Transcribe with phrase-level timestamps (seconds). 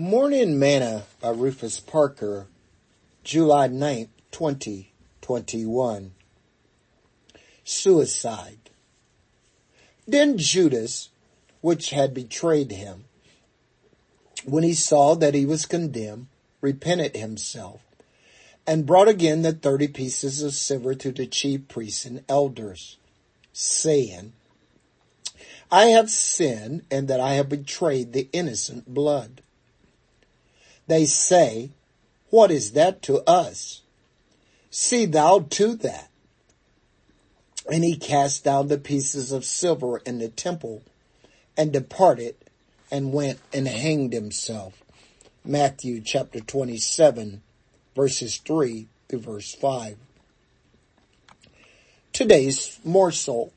[0.00, 2.46] Morning Manna by Rufus Parker,
[3.24, 6.12] July 9th, 2021.
[7.64, 8.70] Suicide.
[10.06, 11.10] Then Judas,
[11.62, 13.06] which had betrayed him,
[14.44, 16.28] when he saw that he was condemned,
[16.60, 17.80] repented himself
[18.68, 22.98] and brought again the thirty pieces of silver to the chief priests and elders,
[23.52, 24.32] saying,
[25.72, 29.42] I have sinned and that I have betrayed the innocent blood.
[30.88, 31.70] They say,
[32.30, 33.82] what is that to us?
[34.70, 36.08] See thou to that.
[37.70, 40.82] And he cast down the pieces of silver in the temple
[41.56, 42.36] and departed
[42.90, 44.82] and went and hanged himself.
[45.44, 47.42] Matthew chapter 27
[47.94, 49.96] verses 3 to verse 5.
[52.14, 53.52] Today's morsel.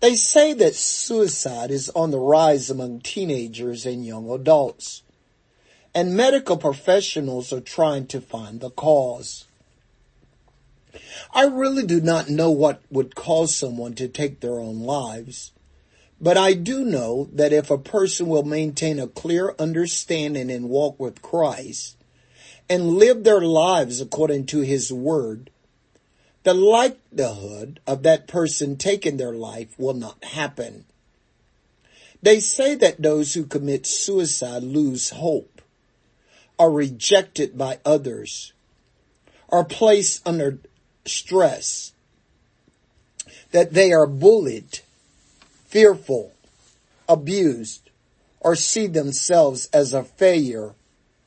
[0.00, 5.02] They say that suicide is on the rise among teenagers and young adults
[5.94, 9.46] and medical professionals are trying to find the cause.
[11.32, 15.52] I really do not know what would cause someone to take their own lives,
[16.20, 20.98] but I do know that if a person will maintain a clear understanding and walk
[20.98, 21.96] with Christ
[22.68, 25.50] and live their lives according to his word,
[26.42, 30.84] the likelihood of that person taking their life will not happen.
[32.22, 35.49] They say that those who commit suicide lose hope
[36.60, 38.52] are rejected by others,
[39.48, 40.58] are placed under
[41.06, 41.94] stress,
[43.50, 44.80] that they are bullied,
[45.68, 46.34] fearful,
[47.08, 47.88] abused,
[48.40, 50.74] or see themselves as a failure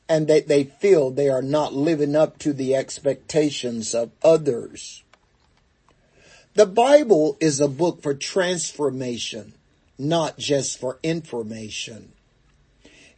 [0.08, 5.02] and that they feel they are not living up to the expectations of others.
[6.54, 9.54] The Bible is a book for transformation,
[9.98, 12.12] not just for information.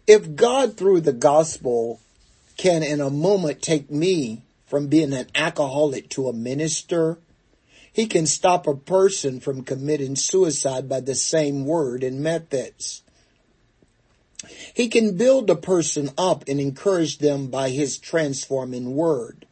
[0.07, 2.01] If God through the gospel
[2.57, 7.19] can in a moment take me from being an alcoholic to a minister.
[7.93, 13.03] He can stop a person from committing suicide by the same word and methods.
[14.75, 19.47] He can build a person up and encourage them by his transforming word.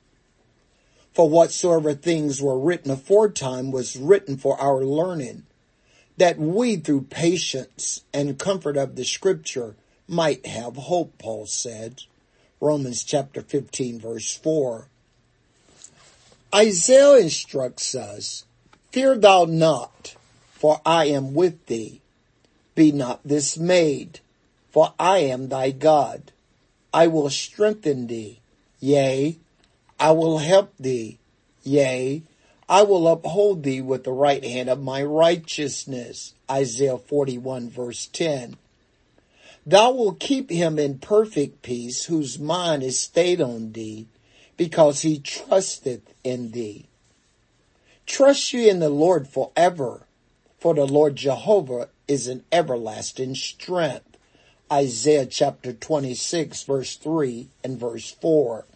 [1.12, 5.44] For whatsoever things were written aforetime was written for our learning,
[6.16, 9.76] that we through patience and comfort of the scripture
[10.06, 12.02] might have hope, Paul said.
[12.64, 14.88] Romans chapter 15 verse 4.
[16.54, 18.46] Isaiah instructs us,
[18.90, 20.16] Fear thou not,
[20.50, 22.00] for I am with thee.
[22.74, 24.20] Be not dismayed,
[24.70, 26.32] for I am thy God.
[26.90, 28.40] I will strengthen thee.
[28.80, 29.36] Yea,
[30.00, 31.18] I will help thee.
[31.64, 32.22] Yea,
[32.66, 36.32] I will uphold thee with the right hand of my righteousness.
[36.50, 38.56] Isaiah 41 verse 10.
[39.66, 44.08] Thou wilt keep him in perfect peace whose mind is stayed on thee
[44.56, 46.86] because he trusteth in thee.
[48.06, 50.06] Trust ye in the Lord forever,
[50.58, 54.18] for the Lord Jehovah is an everlasting strength.
[54.70, 58.66] Isaiah chapter 26 verse 3 and verse 4.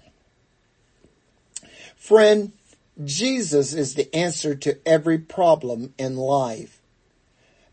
[1.97, 2.53] Friend,
[3.05, 6.81] Jesus is the answer to every problem in life.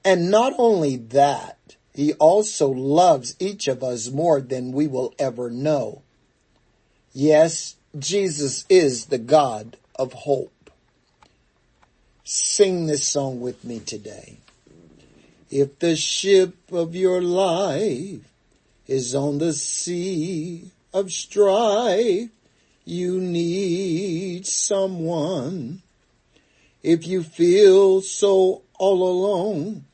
[0.04, 5.50] And not only that, he also loves each of us more than we will ever
[5.50, 6.02] know.
[7.14, 10.70] Yes, Jesus is the God of hope.
[12.26, 14.40] Sing this song with me today.
[15.50, 18.20] If the ship of your life
[18.88, 22.30] is on the sea of strife,
[22.84, 25.82] you need someone.
[26.84, 29.86] If you feel so all alone,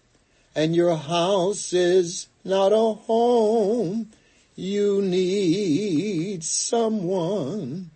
[0.56, 4.10] and your house is not a home,
[4.56, 7.90] you need someone.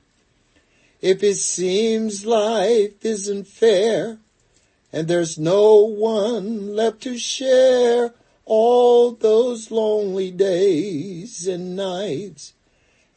[1.02, 4.20] If it seems life isn't fair
[4.92, 8.14] and there's no one left to share
[8.46, 12.54] all those lonely days and nights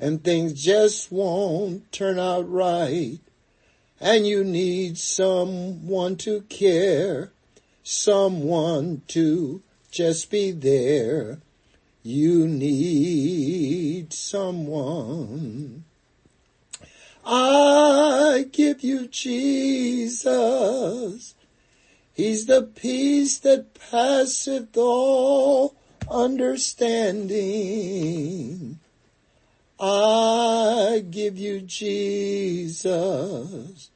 [0.01, 3.21] and things just won't turn out right
[4.01, 7.33] and you need someone to care
[7.89, 11.39] someone to just be there.
[12.03, 15.85] You need someone.
[17.25, 21.35] I give you Jesus.
[22.13, 25.75] He's the peace that passeth all
[26.11, 28.81] understanding.
[29.81, 33.89] I give you Jesus.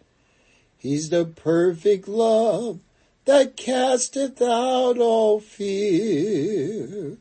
[0.78, 2.78] He's the perfect love
[3.24, 7.16] that casteth out all fear.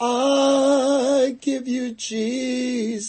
[0.00, 3.08] I give you Jesus.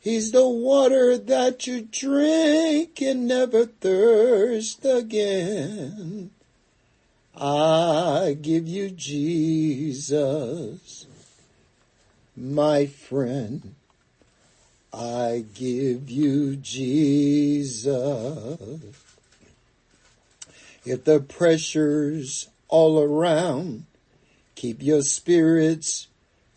[0.00, 6.32] He's the water that you drink and never thirst again.
[7.36, 10.26] I give you Jesus,
[12.36, 13.74] my friend.
[14.92, 17.92] I give you Jesus.
[20.84, 23.84] If the pressures all around
[24.54, 26.08] keep your spirits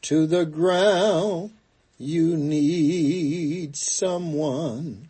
[0.04, 1.52] to the ground,
[1.98, 5.10] you need someone.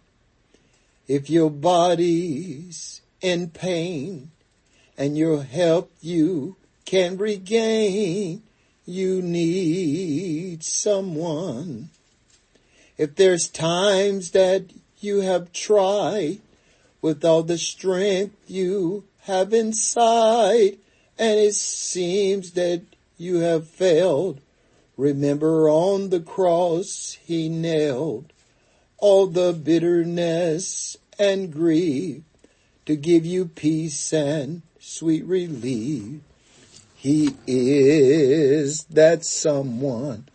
[1.07, 4.31] If your body's in pain
[4.97, 8.44] and your health you can regain,
[8.85, 11.89] you need someone.
[12.97, 14.65] If there's times that
[15.00, 16.39] you have tried
[17.06, 20.75] with all the strength you have inside.
[21.19, 22.81] And it seems that
[23.16, 24.42] you have failed,
[24.98, 28.34] remember on the cross he nailed
[28.98, 32.24] all the bitterness and grief
[32.88, 36.22] to give you peace and sweet relief.
[36.96, 40.28] He is that someone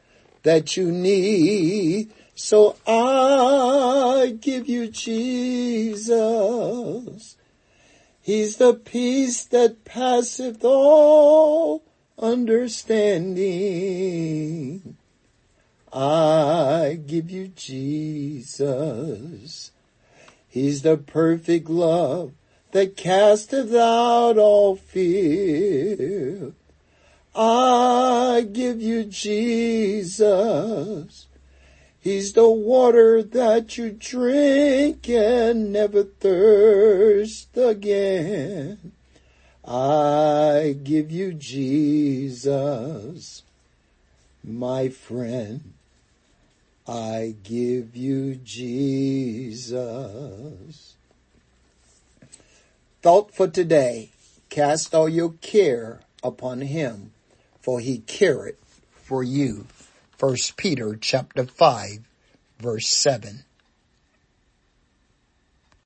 [0.45, 6.17] that you need so I give you Jesus.
[8.23, 11.85] He's the peace that passeth all
[12.19, 14.97] understanding.
[15.93, 19.73] I give you Jesus.
[20.49, 22.33] He's the perfect love
[22.73, 26.53] that casteth out all fear.
[27.35, 31.27] I give you Jesus.
[32.03, 38.93] He's the water that you drink and never thirst again.
[39.67, 43.43] I give you Jesus,
[44.43, 45.75] my friend.
[46.89, 49.77] I give you Jesus.
[53.03, 54.09] Thought for today.
[54.49, 57.13] Cast all your care upon him,
[57.61, 59.67] for he careth for you.
[60.21, 62.01] First Peter chapter 5
[62.59, 63.43] verse 7.